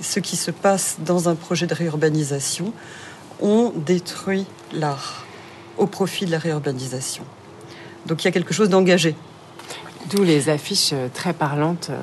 ce 0.00 0.20
qui 0.20 0.36
se 0.36 0.50
passe 0.50 0.96
dans 1.04 1.28
un 1.28 1.34
projet 1.34 1.66
de 1.66 1.74
réurbanisation. 1.74 2.72
On 3.40 3.72
détruit 3.74 4.46
l'art 4.72 5.24
au 5.78 5.86
profit 5.86 6.26
de 6.26 6.30
la 6.30 6.38
réurbanisation. 6.38 7.24
Donc 8.06 8.22
il 8.22 8.26
y 8.26 8.28
a 8.28 8.32
quelque 8.32 8.52
chose 8.54 8.68
d'engagé. 8.68 9.14
D'où 10.10 10.22
les 10.24 10.48
affiches 10.48 10.94
très 11.14 11.32
parlantes 11.32 11.88
euh, 11.90 11.98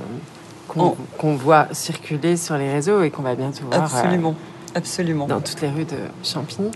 qu'on 0.68 0.96
Oh. 1.24 1.38
voit 1.38 1.68
circuler 1.72 2.38
sur 2.38 2.58
les 2.58 2.72
réseaux 2.72 3.02
et 3.04 3.10
qu'on 3.10 3.22
va 3.24 3.36
bientôt 3.36 3.66
voir 3.66 3.82
euh, 3.82 3.84
Absolument, 3.86 4.36
absolument. 4.76 5.28
dans 5.28 5.42
toutes 5.42 5.62
les 5.62 5.70
rues 5.70 5.86
de 5.86 5.98
Champigny. 6.24 6.70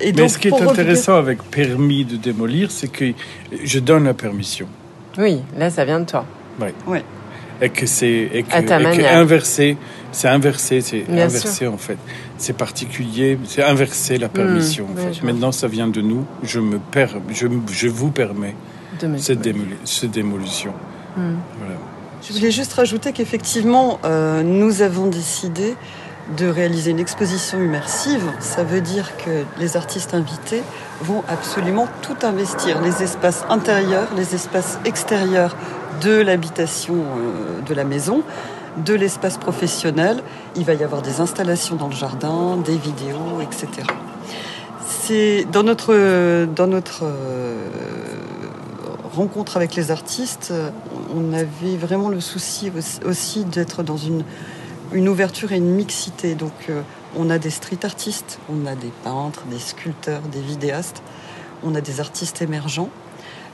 Et 0.00 0.12
Mais 0.12 0.28
ce 0.28 0.38
qui 0.38 0.48
est 0.48 0.50
revenir- 0.50 0.70
intéressant 0.70 1.16
avec 1.16 1.42
permis 1.42 2.04
de 2.04 2.16
démolir, 2.16 2.70
c'est 2.70 2.88
que 2.88 3.12
je 3.64 3.78
donne 3.78 4.04
la 4.04 4.14
permission. 4.14 4.68
Oui, 5.16 5.40
là, 5.56 5.70
ça 5.70 5.84
vient 5.84 6.00
de 6.00 6.04
toi. 6.04 6.24
Ouais. 6.60 7.02
Et 7.60 7.70
que 7.70 7.86
c'est 7.86 8.30
et 8.32 8.44
que, 8.44 9.00
et 9.00 9.08
inversé, 9.08 9.76
c'est 10.12 10.28
inversé, 10.28 10.80
c'est 10.80 11.04
inversé 11.10 11.66
en 11.66 11.76
fait. 11.76 11.98
C'est 12.36 12.56
particulier, 12.56 13.36
c'est 13.46 13.64
inversé 13.64 14.16
la 14.16 14.28
permission 14.28 14.86
en 14.86 14.96
ouais, 14.96 15.12
fait. 15.12 15.24
Maintenant, 15.24 15.50
ça 15.50 15.66
vient 15.66 15.88
de 15.88 16.00
nous. 16.00 16.24
Je 16.44 16.60
me 16.60 16.78
per, 16.78 17.08
je, 17.30 17.48
je 17.70 17.88
vous 17.88 18.10
permets 18.12 18.54
cette, 19.16 19.40
démoli- 19.40 19.76
cette 19.84 20.12
démolition. 20.12 20.72
Voilà. 21.16 21.74
Je 22.26 22.32
voulais 22.32 22.52
juste 22.52 22.74
rajouter 22.74 23.12
qu'effectivement, 23.12 23.98
euh, 24.04 24.42
nous 24.42 24.82
avons 24.82 25.06
décidé 25.08 25.74
de 26.36 26.46
réaliser 26.46 26.90
une 26.90 26.98
exposition 27.00 27.58
immersive. 27.58 28.22
Ça 28.38 28.62
veut 28.62 28.80
dire 28.82 29.16
que 29.16 29.44
les 29.58 29.76
artistes 29.76 30.14
invités 30.14 30.62
vont 31.00 31.22
absolument 31.28 31.88
tout 32.02 32.16
investir, 32.22 32.82
les 32.82 33.02
espaces 33.02 33.44
intérieurs, 33.48 34.08
les 34.16 34.34
espaces 34.34 34.78
extérieurs 34.84 35.56
de 36.00 36.20
l'habitation 36.20 36.94
euh, 36.94 37.60
de 37.66 37.74
la 37.74 37.84
maison, 37.84 38.22
de 38.84 38.94
l'espace 38.94 39.38
professionnel. 39.38 40.22
Il 40.56 40.64
va 40.64 40.74
y 40.74 40.84
avoir 40.84 41.02
des 41.02 41.20
installations 41.20 41.76
dans 41.76 41.88
le 41.88 41.94
jardin, 41.94 42.56
des 42.56 42.76
vidéos, 42.76 43.40
etc. 43.40 43.86
C'est 44.86 45.46
dans 45.50 45.62
notre 45.62 45.92
euh, 45.92 46.46
rencontre 49.14 49.56
avec 49.56 49.74
les 49.74 49.90
artistes, 49.90 50.52
on 51.14 51.32
avait 51.32 51.76
vraiment 51.76 52.08
le 52.08 52.20
souci 52.20 52.70
aussi- 53.04 53.44
d'être 53.44 53.82
dans 53.82 53.96
une 53.96 54.22
une 54.92 55.08
ouverture 55.08 55.52
et 55.52 55.56
une 55.56 55.74
mixité. 55.74 56.34
Donc, 56.34 56.52
euh, 56.70 56.80
on 57.16 57.28
a 57.28 57.38
des 57.38 57.50
street 57.50 57.80
artistes, 57.84 58.38
on 58.48 58.66
a 58.66 58.74
des 58.74 58.92
peintres, 59.04 59.44
des 59.50 59.58
sculpteurs, 59.58 60.22
des 60.32 60.40
vidéastes, 60.40 61.02
on 61.62 61.74
a 61.74 61.82
des 61.82 62.00
artistes 62.00 62.40
émergents, 62.40 62.88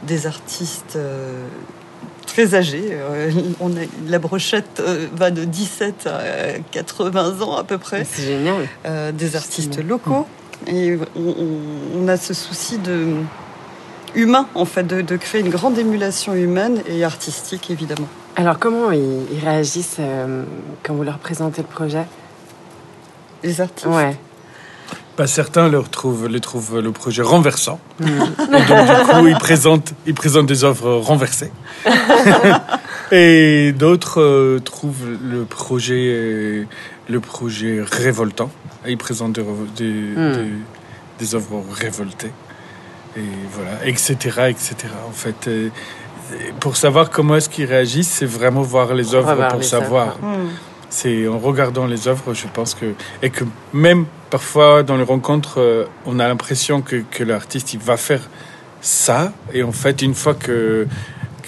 des 0.05 0.27
artistes 0.29 0.97
très 2.27 2.55
âgés. 2.55 2.89
Euh, 2.91 3.31
on 3.61 3.71
a, 3.77 3.81
la 4.07 4.19
brochette 4.19 4.81
euh, 4.81 5.07
va 5.15 5.31
de 5.31 5.45
17 5.45 6.07
à 6.07 6.59
80 6.71 7.43
ans 7.43 7.57
à 7.57 7.65
peu 7.65 7.79
près. 7.79 8.05
C'est 8.05 8.23
génial. 8.23 8.69
Euh, 8.87 9.13
des 9.13 9.37
artistes 9.37 9.83
locaux. 9.85 10.27
Et 10.67 10.97
on, 11.17 12.09
a 12.09 12.17
ce 12.17 12.33
souci 12.33 12.79
de 12.79 13.17
humain, 14.15 14.47
en 14.55 14.65
fait, 14.65 14.85
de, 14.85 15.03
de 15.03 15.17
créer 15.17 15.43
une 15.43 15.51
grande 15.51 15.77
émulation 15.79 16.35
humaine 16.35 16.81
et 16.87 17.05
artistique, 17.05 17.71
évidemment. 17.71 18.09
Alors, 18.37 18.59
comment 18.59 18.91
ils, 18.91 19.27
ils 19.33 19.45
réagissent 19.45 20.01
quand 20.83 20.95
vous 20.95 21.03
leur 21.03 21.19
présentez 21.19 21.61
le 21.61 21.69
projet? 21.69 22.05
Les 23.43 23.61
artistes? 23.61 23.87
Ouais. 23.87 24.17
Bah, 25.17 25.27
certains 25.29 25.69
leur 25.69 25.89
trouvent, 25.91 26.27
les 26.27 26.41
trouvent 26.41 26.81
le 26.81 26.91
projet 26.91 27.23
renversant. 27.23 27.79
Hmm. 28.01 28.07
Et 28.07 28.63
donc, 28.67 28.67
du 28.67 29.13
coup, 29.13 29.27
ils 29.29 29.37
présentent, 29.39 29.93
ils 30.07 30.15
présentent 30.15 30.47
des 30.47 30.65
œuvres 30.65 30.97
renversées. 30.97 31.53
Et 33.13 33.73
d'autres 33.73 34.21
euh, 34.21 34.59
trouvent 34.61 35.07
le 35.23 35.45
projet, 35.45 36.67
le 37.09 37.21
projet 37.21 37.81
révoltant. 37.83 38.51
Et 38.87 38.93
ils 38.93 38.99
présentent 38.99 39.35
des, 39.35 39.43
revo- 39.43 39.73
des, 39.77 39.93
des, 40.15 40.51
des 41.19 41.35
œuvres 41.35 41.63
révoltées. 41.73 42.33
Et 43.17 43.21
voilà, 43.53 43.87
etc., 43.87 44.17
etc. 44.49 44.75
En 45.09 45.13
fait, 45.13 45.47
euh, 45.47 45.69
pour 46.59 46.77
savoir 46.77 47.11
comment 47.11 47.37
est-ce 47.37 47.49
qu'ils 47.49 47.67
réagissent, 47.67 48.11
c'est 48.11 48.27
vraiment 48.27 48.63
voir 48.63 48.95
les 48.95 49.15
œuvres 49.15 49.47
pour 49.49 49.63
savoir. 49.63 50.17
C'est 50.91 51.29
en 51.29 51.39
regardant 51.39 51.87
les 51.87 52.09
œuvres, 52.09 52.35
je 52.35 52.47
pense 52.53 52.75
que 52.75 52.95
et 53.23 53.31
que 53.31 53.45
même 53.73 54.07
parfois 54.35 54.83
dans 54.83 54.97
les 54.97 55.05
rencontres, 55.05 55.61
euh, 55.61 55.85
on 56.07 56.19
a 56.19 56.27
l'impression 56.27 56.83
que, 56.83 57.05
que 57.09 57.23
l'artiste 57.23 57.73
il 57.73 57.79
va 57.79 57.97
faire 57.97 58.29
ça 58.81 59.33
et 59.53 59.63
en 59.63 59.71
fait 59.71 60.03
une 60.03 60.13
fois 60.13 60.35
que 60.35 60.89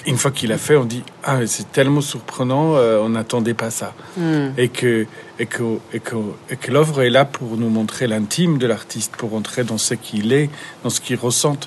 une 0.07 0.17
fois 0.17 0.31
qu'il 0.31 0.53
a 0.53 0.59
fait, 0.67 0.77
on 0.77 0.85
dit 0.85 1.03
ah 1.25 1.45
c'est 1.47 1.73
tellement 1.73 2.01
surprenant, 2.01 2.77
euh, 2.77 3.01
on 3.03 3.09
n'attendait 3.09 3.55
pas 3.55 3.71
ça 3.71 3.93
Hmm. 4.17 4.51
et 4.57 4.69
que 4.69 5.07
et 5.41 5.47
que 5.47 5.65
et 5.93 5.99
que, 5.99 6.15
et 6.49 6.57
que 6.57 6.71
l'œuvre 6.71 7.03
est 7.03 7.11
là 7.11 7.25
pour 7.25 7.57
nous 7.57 7.71
montrer 7.71 8.07
l'intime 8.07 8.57
de 8.57 8.69
l'artiste, 8.69 9.17
pour 9.17 9.35
entrer 9.35 9.65
dans 9.65 9.79
ce 9.79 9.95
qu'il 9.95 10.33
est, 10.33 10.49
dans 10.85 10.91
ce 10.91 11.01
qu'il 11.01 11.17
ressent 11.17 11.59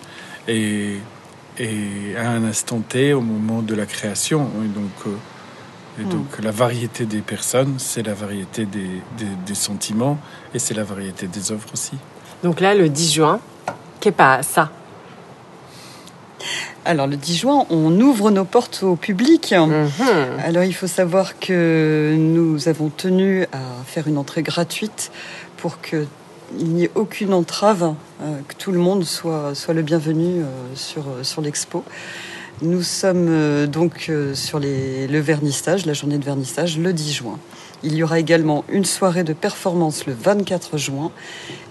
et 0.48 1.00
et 1.66 2.16
à 2.18 2.30
un 2.30 2.46
instant 2.46 2.80
T 2.80 3.12
au 3.12 3.20
moment 3.20 3.62
de 3.62 3.76
la 3.76 3.86
création. 3.86 4.42
Et 4.64 4.70
donc 4.70 4.98
euh, 5.06 5.10
et 6.00 6.04
Hmm. 6.04 6.10
donc 6.10 6.26
la 6.42 6.52
variété 6.52 7.06
des 7.06 7.22
personnes, 7.22 7.76
c'est 7.78 8.04
la 8.06 8.14
variété 8.14 8.66
des, 8.66 9.02
des, 9.18 9.32
des 9.46 9.56
sentiments 9.56 10.18
et 10.54 10.60
c'est 10.60 10.74
la 10.74 10.84
variété 10.84 11.28
des 11.28 11.52
œuvres 11.52 11.68
aussi. 11.74 11.98
Donc 12.44 12.62
là, 12.62 12.74
le 12.74 12.88
10 12.90 13.14
juin, 13.14 13.40
qu'est 14.00 14.12
pas 14.12 14.44
ça? 14.44 14.72
Alors, 16.86 17.08
le 17.08 17.18
10 17.18 17.36
juin, 17.38 17.66
on 17.70 18.00
ouvre 18.00 18.32
nos 18.32 18.46
portes 18.46 18.84
au 18.84 18.96
public. 18.96 19.54
Mhm. 19.54 19.90
Alors, 20.44 20.64
il 20.64 20.74
faut 20.74 20.88
savoir 20.88 21.38
que 21.38 22.16
nous 22.18 22.70
avons 22.70 22.90
tenu 22.90 23.44
à 23.52 23.84
faire 23.86 24.08
une 24.08 24.18
entrée 24.18 24.42
gratuite 24.42 25.12
pour 25.58 25.82
que 25.82 26.06
il 26.58 26.70
n'y 26.70 26.86
ait 26.86 26.92
aucune 26.96 27.34
entrave, 27.34 27.94
euh, 28.24 28.40
que 28.48 28.56
tout 28.56 28.72
le 28.72 28.80
monde 28.80 29.04
soit, 29.04 29.54
soit 29.54 29.76
le 29.76 29.84
bienvenu 29.84 30.40
euh, 30.40 30.46
sur, 30.74 31.04
sur 31.22 31.42
l'expo. 31.42 31.84
Nous 32.62 32.84
sommes 32.84 33.28
euh, 33.30 33.68
donc 33.68 34.08
euh, 34.10 34.36
sur 34.36 34.60
le 34.60 35.20
vernissage, 35.20 35.86
la 35.86 35.94
journée 35.94 36.18
de 36.18 36.26
vernissage, 36.26 36.78
le 36.78 36.92
10 36.92 37.14
juin. 37.14 37.40
Il 37.84 37.96
y 37.96 38.04
aura 38.04 38.20
également 38.20 38.66
une 38.68 38.84
soirée 38.84 39.24
de 39.24 39.32
performance 39.32 40.06
le 40.06 40.14
24 40.14 40.78
juin 40.78 41.14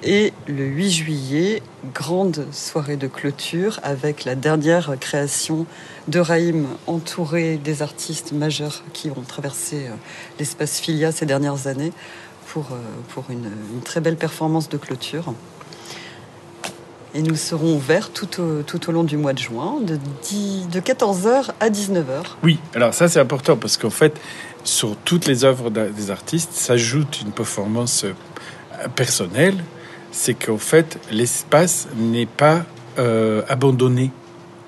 et 0.02 0.32
le 0.46 0.64
8 0.64 0.90
juillet, 0.90 1.62
grande 1.92 2.46
soirée 2.52 2.96
de 2.96 3.06
clôture 3.06 3.80
avec 3.82 4.24
la 4.24 4.34
dernière 4.34 4.98
création 4.98 5.66
de 6.08 6.20
Raïm 6.20 6.66
entouré 6.86 7.58
des 7.58 7.82
artistes 7.82 8.32
majeurs 8.32 8.82
qui 8.94 9.10
ont 9.10 9.24
traversé 9.26 9.88
euh, 9.88 9.94
l'espace 10.38 10.80
Filia 10.80 11.12
ces 11.12 11.26
dernières 11.26 11.66
années 11.66 11.92
pour, 12.46 12.68
une 13.28 13.82
très 13.84 14.00
belle 14.00 14.16
performance 14.16 14.70
de 14.70 14.78
clôture. 14.78 15.34
Et 17.18 17.22
nous 17.22 17.34
serons 17.34 17.74
ouverts 17.74 18.10
tout 18.12 18.40
au, 18.40 18.62
tout 18.62 18.88
au 18.88 18.92
long 18.92 19.02
du 19.02 19.16
mois 19.16 19.32
de 19.32 19.40
juin, 19.40 19.78
de, 19.82 19.98
10 20.22 20.68
de 20.68 20.78
14h 20.78 21.50
à 21.58 21.68
19h. 21.68 22.22
Oui, 22.44 22.60
alors 22.76 22.94
ça 22.94 23.08
c'est 23.08 23.18
important 23.18 23.56
parce 23.56 23.76
qu'en 23.76 23.90
fait, 23.90 24.20
sur 24.62 24.94
toutes 25.04 25.26
les 25.26 25.44
œuvres 25.44 25.68
des 25.70 26.10
artistes 26.12 26.52
s'ajoute 26.52 27.20
une 27.22 27.32
performance 27.32 28.04
euh, 28.04 28.12
personnelle. 28.94 29.56
C'est 30.12 30.34
qu'en 30.34 30.58
fait, 30.58 31.00
l'espace 31.10 31.88
n'est 31.96 32.26
pas 32.26 32.64
euh, 33.00 33.42
abandonné 33.48 34.12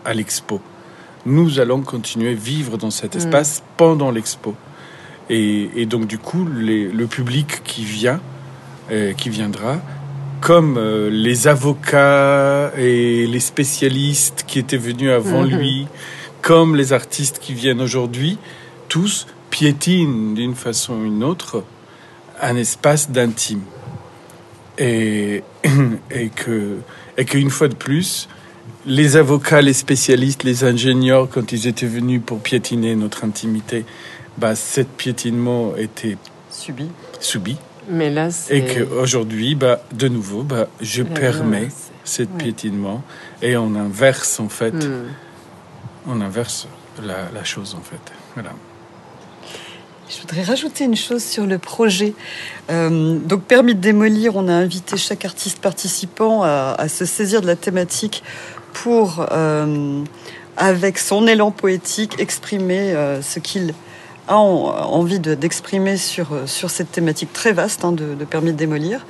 à 0.05 0.13
l'expo. 0.13 0.61
nous 1.27 1.61
allons 1.61 1.83
continuer 1.83 2.31
à 2.31 2.35
vivre 2.35 2.79
dans 2.79 2.91
cet 2.91 3.15
espace 3.15 3.63
pendant 3.77 4.11
l'expo. 4.11 4.57
Et, 5.29 5.71
et 5.77 5.87
donc 5.87 6.07
du 6.09 6.19
coup, 6.19 6.49
les- 6.53 6.89
le 6.89 7.07
public 7.07 7.63
qui 7.63 7.85
vient, 7.85 8.21
euh, 8.91 9.13
qui 9.13 9.29
viendra, 9.31 9.79
comme 10.41 10.77
euh, 10.79 11.11
les 11.11 11.49
avocats 11.49 12.73
et 12.77 13.27
les 13.27 13.41
spécialistes 13.41 14.45
qui 14.47 14.59
étaient 14.59 14.77
venus 14.77 15.11
avant 15.11 15.43
Mhm. 15.45 15.59
lui, 15.59 15.87
comme 16.43 16.77
les 16.77 16.93
artistes 16.93 17.39
qui 17.41 17.53
viennent 17.55 17.81
aujourd'hui, 17.81 18.39
tous 18.89 19.27
piétinent 19.51 20.35
d'une 20.35 20.55
façon 20.55 20.95
ou 20.95 21.05
d'une 21.05 21.25
autre 21.25 21.65
un 22.41 22.57
espace 22.57 23.11
d'intime. 23.11 23.63
Et, 24.79 25.43
et 26.11 26.29
que 26.31 26.79
et 27.19 27.25
qu'une 27.27 27.51
fois 27.51 27.69
de 27.69 27.75
plus, 27.75 28.29
les 28.87 29.17
avocats, 29.17 29.61
les 29.61 29.75
spécialistes, 29.75 30.43
les 30.43 30.65
ingénieurs, 30.65 31.29
quand 31.29 31.53
ils 31.53 31.67
étaient 31.67 31.87
venus 31.87 32.23
pour 32.25 32.39
piétiner 32.41 32.95
notre 32.95 33.25
intimité, 33.25 33.85
bah, 34.39 34.55
cet 34.55 34.89
piétinement 34.89 35.77
était 35.77 36.17
Subi. 36.51 36.87
subi. 37.21 37.57
Mais 37.91 38.11
là. 38.11 38.29
Et 38.51 38.65
qu'aujourd'hui, 38.65 39.55
bah, 39.55 39.81
de 39.93 40.09
nouveau, 40.09 40.43
bah, 40.43 40.69
je 40.81 41.03
La 41.03 41.11
permets 41.11 41.69
cet 42.05 42.29
Oui. 42.35 42.39
piétinement 42.45 43.03
et 43.43 43.57
on 43.57 43.75
inverse 43.75 44.41
en 44.41 44.49
fait, 44.49 44.73
Hmm. 44.75 45.09
on 46.07 46.21
inverse 46.21 46.67
la, 47.03 47.31
la 47.35 47.45
chose 47.45 47.75
en 47.79 47.83
fait. 47.83 48.01
Voilà. 48.35 48.51
Je 50.09 50.21
voudrais 50.21 50.43
rajouter 50.43 50.85
une 50.85 50.97
chose 50.97 51.23
sur 51.23 51.47
le 51.47 51.59
projet. 51.59 52.15
Euh, 52.71 53.17
donc, 53.19 53.43
permis 53.45 53.75
de 53.77 53.81
démolir, 53.81 54.35
on 54.35 54.49
a 54.49 54.53
invité 54.53 54.97
chaque 54.97 55.25
artiste 55.25 55.61
participant 55.61 56.43
à, 56.43 56.75
à 56.77 56.89
se 56.89 57.05
saisir 57.05 57.41
de 57.43 57.47
la 57.47 57.55
thématique 57.55 58.25
pour, 58.73 59.25
euh, 59.31 60.03
avec 60.57 60.99
son 60.99 61.29
élan 61.29 61.53
poétique, 61.53 62.19
exprimer 62.19 62.93
euh, 62.93 63.23
ce 63.23 63.39
qu'il 63.39 63.73
envie 64.37 65.21
de- 65.21 65.35
d'exprimer 65.35 65.97
sur, 65.97 66.33
euh, 66.33 66.47
sur 66.47 66.71
cette 66.71 66.93
thématique 66.93 67.33
très 67.33 67.53
vaste 67.53 67.85
hein, 67.85 67.93
de 68.15 68.25
permis 68.25 68.53
de 68.53 68.57
démolir. 68.57 69.07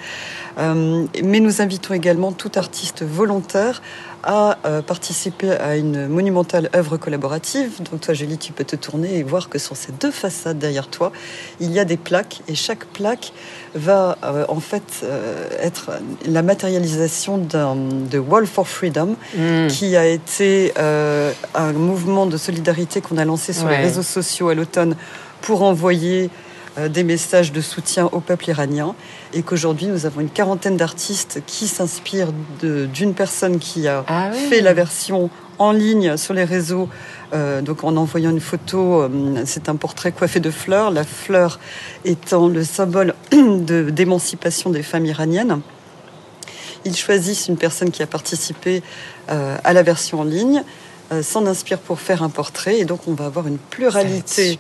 Euh, 0.61 1.07
mais 1.25 1.41
nous 1.41 1.63
invitons 1.63 1.95
également 1.95 2.33
tout 2.33 2.53
artiste 2.57 3.03
volontaire 3.03 3.81
à 4.23 4.59
euh, 4.67 4.83
participer 4.83 5.53
à 5.53 5.77
une 5.77 6.07
monumentale 6.07 6.69
œuvre 6.77 6.99
collaborative. 6.99 7.81
Donc 7.91 8.03
toi, 8.03 8.13
Julie, 8.13 8.37
tu 8.37 8.53
peux 8.53 8.65
te 8.65 8.77
tourner 8.77 9.17
et 9.17 9.23
voir 9.23 9.49
que 9.49 9.59
sur 9.59 9.75
ces 9.77 9.93
deux 9.93 10.11
façades 10.11 10.59
derrière 10.59 10.89
toi, 10.89 11.11
il 11.61 11.71
y 11.73 11.79
a 11.79 11.87
des 11.87 11.97
plaques 11.97 12.43
et 12.47 12.55
chaque 12.55 12.85
plaque 12.85 13.33
va 13.75 14.19
euh, 14.23 14.45
en 14.49 14.61
fait 14.61 14.83
euh, 15.05 15.49
être 15.63 15.93
la 16.27 16.43
matérialisation 16.43 17.39
de 17.39 18.19
Wall 18.19 18.47
for 18.47 18.69
Freedom, 18.69 19.17
Hmm. 19.37 19.69
qui 19.69 19.97
a 19.97 20.07
été 20.07 20.73
euh, 20.79 21.33
un 21.55 21.73
mouvement 21.73 22.27
de 22.27 22.37
solidarité 22.37 23.01
qu'on 23.01 23.17
a 23.17 23.25
lancé 23.25 23.53
sur 23.53 23.67
Ouais. 23.67 23.79
les 23.79 23.85
réseaux 23.85 24.03
sociaux 24.03 24.49
à 24.49 24.55
l'automne 24.55 24.97
pour 25.41 25.63
envoyer 25.63 26.29
des 26.89 27.03
messages 27.05 27.53
de 27.53 27.61
soutien 27.61 28.09
au 28.13 28.21
peuple 28.21 28.49
iranien 28.51 28.95
et 29.35 29.43
qu'aujourd'hui 29.43 29.87
nous 29.89 30.07
avons 30.07 30.21
une 30.21 30.31
quarantaine 30.31 30.77
d'artistes 30.77 31.43
qui 31.47 31.67
s'inspirent 31.69 32.33
d'une 32.63 33.15
personne 33.15 33.59
qui 33.59 33.89
a 33.89 34.05
Ah 34.07 34.31
oui. 34.33 34.39
fait 34.49 34.61
la 34.61 34.73
version 34.73 35.31
en 35.59 35.73
ligne 35.73 36.17
sur 36.17 36.33
les 36.33 36.45
réseaux, 36.45 36.89
euh, 37.35 37.61
donc 37.61 37.85
en 37.85 37.97
envoyant 37.97 38.31
une 38.31 38.41
photo, 38.41 39.03
euh, 39.03 39.43
c'est 39.45 39.69
un 39.69 39.77
portrait 39.77 40.11
coiffé 40.13 40.41
de 40.41 40.51
fleurs, 40.51 40.91
la 40.91 41.05
fleur 41.05 41.61
étant 42.07 42.49
le 42.49 42.65
symbole 42.65 43.15
de- 43.33 43.91
d'émancipation 43.91 44.71
des 44.71 44.83
femmes 44.83 45.05
iraniennes. 45.07 45.61
Ils 46.87 46.97
choisissent 46.97 47.49
une 47.49 47.59
personne 47.59 47.91
qui 47.91 48.03
a 48.03 48.07
participé 48.07 48.83
euh, 49.31 49.57
à 49.65 49.73
la 49.75 49.83
version 49.83 50.21
en 50.21 50.25
ligne, 50.25 50.63
euh, 51.13 51.23
s'en 51.23 51.47
inspire 51.47 51.79
pour 51.79 52.01
faire 52.01 52.23
un 52.23 52.29
portrait, 52.29 52.79
et 52.79 52.85
donc 52.85 53.01
on 53.09 53.15
va 53.15 53.27
avoir 53.27 53.47
une 53.47 53.59
pluralité 53.59 54.59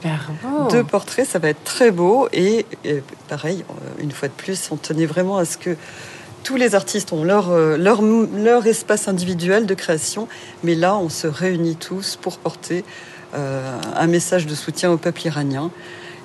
de 0.72 0.82
portraits, 0.82 1.26
ça 1.26 1.38
va 1.38 1.48
être 1.50 1.62
très 1.64 1.90
beau. 1.90 2.28
Et, 2.32 2.66
et 2.84 3.02
pareil, 3.28 3.64
euh, 3.70 4.02
une 4.02 4.10
fois 4.10 4.28
de 4.28 4.34
plus, 4.34 4.68
on 4.70 4.76
tenait 4.76 5.06
vraiment 5.06 5.38
à 5.38 5.44
ce 5.44 5.56
que 5.56 5.76
tous 6.42 6.56
les 6.56 6.74
artistes 6.74 7.12
ont 7.12 7.22
leur, 7.22 7.50
euh, 7.50 7.76
leur, 7.76 8.00
leur 8.02 8.66
espace 8.66 9.08
individuel 9.08 9.66
de 9.66 9.74
création, 9.74 10.26
mais 10.64 10.74
là, 10.74 10.96
on 10.96 11.08
se 11.08 11.26
réunit 11.26 11.76
tous 11.76 12.16
pour 12.20 12.38
porter 12.38 12.84
euh, 13.34 13.78
un 13.96 14.06
message 14.06 14.46
de 14.46 14.54
soutien 14.54 14.90
au 14.90 14.96
peuple 14.96 15.26
iranien 15.26 15.70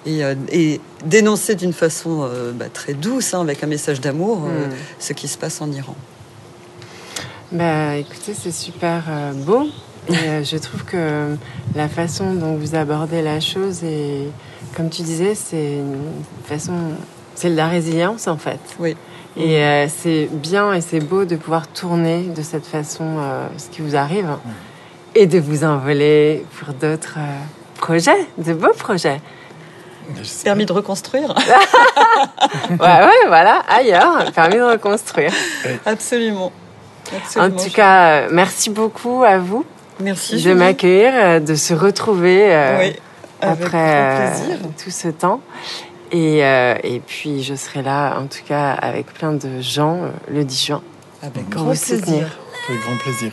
et, 0.07 0.21
et 0.51 0.79
dénoncer 1.05 1.55
d'une 1.55 1.73
façon 1.73 2.23
euh, 2.23 2.51
bah, 2.51 2.65
très 2.73 2.93
douce, 2.93 3.33
hein, 3.33 3.41
avec 3.41 3.63
un 3.63 3.67
message 3.67 4.01
d'amour, 4.01 4.43
euh, 4.45 4.67
Mm. 4.67 4.71
ce 4.99 5.13
qui 5.13 5.27
se 5.27 5.37
passe 5.37 5.61
en 5.61 5.71
Iran. 5.71 5.95
Bah, 7.51 7.95
écoutez, 7.97 8.33
c'est 8.33 8.51
super 8.51 9.03
euh, 9.09 9.33
beau. 9.33 9.67
Et 10.09 10.13
euh, 10.13 10.43
je 10.43 10.57
trouve 10.57 10.83
que 10.85 11.35
la 11.75 11.87
façon 11.89 12.33
dont 12.33 12.55
vous 12.55 12.75
abordez 12.75 13.21
la 13.21 13.39
chose, 13.39 13.83
et 13.83 14.27
comme 14.75 14.89
tu 14.89 15.01
disais, 15.01 15.35
c'est 15.35 15.77
une 15.77 16.23
façon. 16.45 16.73
C'est 17.35 17.49
de 17.49 17.55
la 17.55 17.67
résilience, 17.67 18.27
en 18.27 18.37
fait. 18.37 18.59
Oui. 18.79 18.95
Et 19.37 19.61
euh, 19.63 19.87
c'est 19.89 20.29
bien 20.31 20.73
et 20.73 20.79
c'est 20.81 21.01
beau 21.01 21.25
de 21.25 21.35
pouvoir 21.35 21.67
tourner 21.67 22.23
de 22.23 22.41
cette 22.41 22.65
façon 22.65 23.17
euh, 23.19 23.47
ce 23.57 23.67
qui 23.69 23.81
vous 23.81 23.95
arrive 23.97 24.29
et 25.13 25.27
de 25.27 25.39
vous 25.39 25.65
envoler 25.65 26.45
pour 26.57 26.73
d'autres 26.73 27.15
euh, 27.17 27.41
projets, 27.77 28.27
de 28.37 28.53
beaux 28.53 28.73
projets. 28.77 29.19
Permis 30.43 30.65
de 30.65 30.71
reconstruire 30.71 31.29
Ouais, 32.69 32.77
ouais, 32.79 33.27
voilà, 33.27 33.63
ailleurs, 33.67 34.31
permis 34.33 34.55
de 34.55 34.63
reconstruire. 34.63 35.31
Absolument. 35.85 36.51
En 37.11 37.17
Absolument. 37.17 37.63
tout 37.63 37.71
cas, 37.71 38.29
merci 38.29 38.69
beaucoup 38.69 39.23
à 39.23 39.37
vous 39.37 39.65
merci 39.99 40.41
de 40.41 40.53
m'accueillir, 40.53 41.11
euh, 41.13 41.39
de 41.39 41.55
se 41.55 41.73
retrouver 41.73 42.53
euh, 42.53 42.79
Oui, 42.79 42.95
après 43.41 44.29
euh, 44.31 44.55
tout 44.83 44.91
ce 44.91 45.07
temps. 45.09 45.41
Et, 46.11 46.45
euh, 46.45 46.75
et 46.83 46.99
puis, 46.99 47.43
je 47.43 47.55
serai 47.55 47.81
là, 47.81 48.17
en 48.19 48.27
tout 48.27 48.43
cas, 48.47 48.71
avec 48.71 49.07
plein 49.07 49.33
de 49.33 49.61
gens 49.61 50.01
le 50.31 50.43
10 50.43 50.65
juin. 50.65 50.81
Avec 51.21 51.49
pour 51.49 51.63
grand 51.63 51.75
soutenir. 51.75 52.03
plaisir. 52.03 52.27
Avec 52.69 52.81
grand 52.81 52.97
plaisir. 52.97 53.31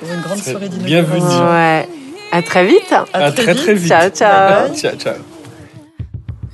Pour 0.00 0.12
une 0.12 0.20
grande 0.20 0.38
soirée 0.38 0.68
bienvenue. 0.68 1.20
Ouais. 1.20 1.88
À 2.32 2.42
très 2.42 2.66
vite. 2.66 2.94
À 3.12 3.30
très 3.30 3.54
très 3.54 3.74
vite. 3.74 3.88
Ciao, 3.88 4.10
ciao. 4.10 4.74
Ciao, 4.74 4.96
ciao. 4.96 5.14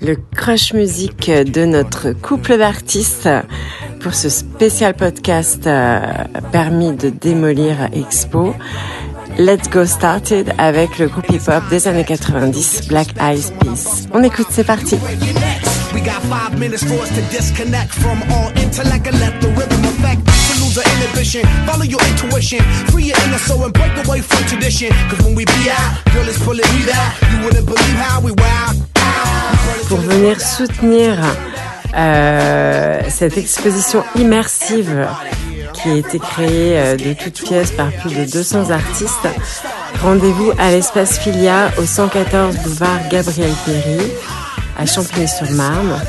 Le 0.02 0.16
crush 0.34 0.72
musique 0.72 1.30
de 1.30 1.64
notre 1.64 2.12
couple 2.12 2.58
d'artistes 2.58 3.28
pour 4.00 4.14
ce 4.14 4.28
spécial 4.30 4.94
podcast 4.94 5.66
euh, 5.66 6.00
permis 6.52 6.92
de 6.92 7.10
démolir 7.10 7.88
Expo. 7.92 8.54
Let's 9.38 9.68
go 9.68 9.86
started 9.86 10.52
avec 10.58 10.98
le 10.98 11.08
groupe 11.08 11.30
hip-hop 11.30 11.62
des 11.70 11.88
années 11.88 12.04
90, 12.04 12.88
Black 12.88 13.08
Eyed 13.20 13.44
Peas. 13.60 14.06
On 14.12 14.22
écoute, 14.22 14.46
c'est 14.50 14.64
parti. 14.64 14.96
We 15.92 16.02
got 16.02 16.20
five 16.28 16.58
minutes 16.58 16.84
for 16.84 17.02
us 17.02 17.08
to 17.10 17.22
disconnect 17.30 17.92
from 17.92 18.22
all 18.30 18.50
intellect 18.56 19.06
and 19.06 19.18
let 19.20 19.40
the 19.40 19.48
rhythm 19.48 19.84
affect. 19.84 20.24
To 20.26 20.64
lose 20.64 20.78
our 20.78 20.84
inhibition, 20.96 21.42
follow 21.66 21.84
your 21.84 22.00
intuition, 22.08 22.60
free 22.90 23.04
your 23.04 23.18
inner 23.26 23.38
soul 23.38 23.64
and 23.64 23.72
break 23.72 23.92
away 24.06 24.20
from 24.20 24.44
tradition. 24.46 24.92
Cause 25.08 25.24
when 25.24 25.34
we 25.34 25.44
be 25.44 25.70
out, 25.70 26.04
girl, 26.12 26.28
it's 26.28 26.42
pulling 26.44 26.68
me 26.74 26.86
back. 26.86 27.20
You 27.32 27.44
wouldn't 27.44 27.66
believe 27.66 27.96
how 27.96 28.20
we 28.20 28.32
wow. 28.32 28.72
pour 29.88 29.98
venir 29.98 30.40
soutenir 30.40 31.18
euh, 31.96 33.00
cette 33.08 33.36
exposition 33.36 34.04
immersive 34.14 35.08
qui 35.72 35.88
a 35.88 35.94
été 35.94 36.18
créée 36.18 36.78
euh, 36.78 36.96
de 36.96 37.12
toutes 37.12 37.42
pièces 37.42 37.72
par 37.72 37.90
plus 37.92 38.14
de 38.14 38.24
200 38.30 38.70
artistes. 38.70 39.28
Rendez-vous 40.02 40.52
à 40.58 40.70
l'espace 40.70 41.18
Filia 41.18 41.70
au 41.78 41.84
114 41.84 42.56
boulevard 42.58 43.00
Gabriel 43.10 43.52
Péry 43.64 44.10
à 44.78 44.86
Champigny-sur-Marne 44.86 46.00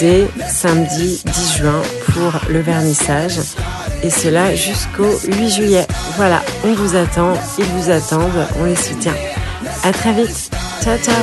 dès 0.00 0.28
samedi 0.48 1.22
10 1.24 1.56
juin 1.58 1.82
pour 2.12 2.32
le 2.50 2.60
vernissage 2.60 3.38
et 4.02 4.10
cela 4.10 4.54
jusqu'au 4.54 5.10
8 5.26 5.50
juillet. 5.50 5.86
Voilà, 6.16 6.42
on 6.64 6.74
vous 6.74 6.96
attend, 6.96 7.34
ils 7.58 7.64
vous 7.64 7.90
attendent, 7.90 8.46
on 8.60 8.64
les 8.64 8.76
soutient. 8.76 9.14
À 9.84 9.92
très 9.92 10.12
vite. 10.12 10.50
Ciao 10.82 10.98
ciao. 10.98 11.14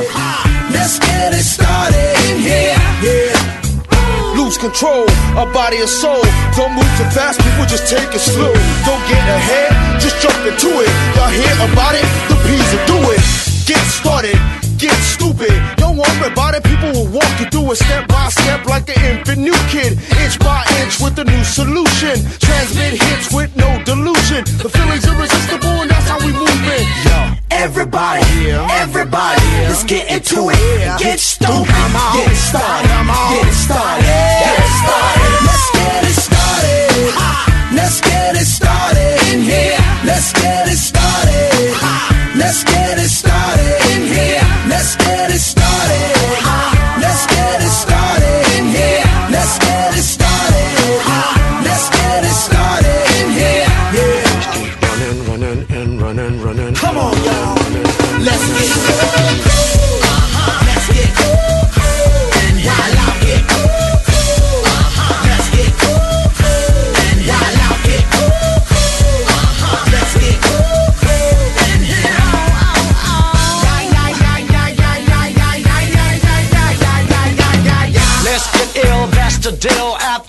Lose 4.39 4.57
control 4.57 5.03
of 5.35 5.51
body 5.53 5.83
and 5.83 5.89
soul. 5.89 6.23
Don't 6.55 6.71
move 6.71 6.87
too 6.95 7.03
fast, 7.11 7.43
people 7.43 7.65
just 7.67 7.91
take 7.91 8.07
it 8.15 8.23
slow. 8.23 8.53
Don't 8.87 9.03
get 9.11 9.19
ahead, 9.19 9.99
just 9.99 10.15
jump 10.23 10.39
into 10.47 10.71
it. 10.79 10.91
Y'all 11.15 11.27
hear 11.27 11.55
about 11.67 11.93
it? 11.93 12.07
The 12.31 12.39
P's 12.47 12.69
will 12.71 12.87
do 12.87 12.99
it. 13.11 13.19
Get 13.67 13.83
started, 13.91 14.39
get 14.79 14.95
stupid. 15.03 15.51
Don't 15.75 15.97
worry 15.97 16.31
about 16.31 16.55
it, 16.55 16.63
people 16.63 16.89
will 16.95 17.11
walk 17.11 17.29
you 17.39 17.45
through 17.51 17.71
it 17.71 17.75
step 17.75 18.07
by 18.07 18.29
step 18.29 18.65
like 18.65 18.87
an 18.89 18.99
infant 19.05 19.39
new 19.39 19.59
kid. 19.67 19.99
Inch 20.23 20.39
by 20.39 20.63
inch 20.79 20.99
with 20.99 21.19
a 21.19 21.25
new 21.25 21.43
solution. 21.43 22.15
Transmit 22.39 22.95
hits 22.95 23.31
with 23.33 23.51
no 23.55 23.69
delusion. 23.83 24.47
The 24.63 24.69
feeling's 24.71 25.05
irresistible 25.05 25.83
and 25.83 25.91
that's 25.91 26.07
how 26.07 26.19
we 26.19 26.31
move 26.31 26.63
it. 26.71 26.87
Yo. 27.05 27.35
Everybody, 27.51 28.51
everybody, 28.79 29.43
let's 29.67 29.83
get 29.83 30.09
into 30.09 30.49
it. 30.49 30.99
Get 30.99 31.19
stupid, 31.19 31.67
get 31.67 32.35
started, 32.35 32.87
get 32.87 33.51
started, 33.51 33.51
get 33.51 33.51
started. 33.51 34.05
Let's 34.05 34.55
get 34.55 34.69
started. 34.79 35.78
Citadel 79.49 79.95
at 79.95 80.28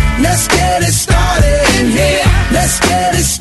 Let's 0.21 0.47
get 0.47 0.83
it 0.83 0.93
started 0.93 1.79
in 1.79 1.91
here. 1.91 2.23
Let's 2.51 2.79
get 2.79 3.15
it 3.15 3.23
started. 3.23 3.40